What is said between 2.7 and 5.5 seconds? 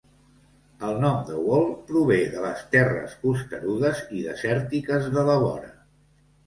terres costerudes i desèrtiques de la